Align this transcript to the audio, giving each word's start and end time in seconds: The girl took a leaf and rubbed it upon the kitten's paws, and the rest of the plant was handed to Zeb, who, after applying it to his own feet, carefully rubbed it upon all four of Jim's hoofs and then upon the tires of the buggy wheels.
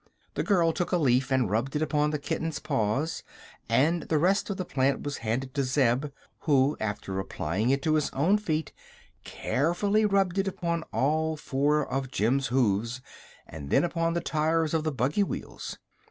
The 0.33 0.41
girl 0.41 0.73
took 0.73 0.91
a 0.91 0.97
leaf 0.97 1.31
and 1.31 1.47
rubbed 1.47 1.75
it 1.75 1.81
upon 1.83 2.09
the 2.09 2.17
kitten's 2.17 2.57
paws, 2.57 3.21
and 3.69 4.01
the 4.01 4.17
rest 4.17 4.49
of 4.49 4.57
the 4.57 4.65
plant 4.65 5.03
was 5.03 5.17
handed 5.17 5.53
to 5.53 5.63
Zeb, 5.63 6.05
who, 6.39 6.75
after 6.79 7.19
applying 7.19 7.69
it 7.69 7.83
to 7.83 7.93
his 7.93 8.09
own 8.09 8.39
feet, 8.39 8.73
carefully 9.23 10.03
rubbed 10.05 10.39
it 10.39 10.47
upon 10.47 10.81
all 10.91 11.37
four 11.37 11.85
of 11.87 12.09
Jim's 12.09 12.47
hoofs 12.47 12.99
and 13.45 13.69
then 13.69 13.83
upon 13.83 14.15
the 14.15 14.21
tires 14.21 14.73
of 14.73 14.83
the 14.83 14.91
buggy 14.91 15.21
wheels. 15.21 15.77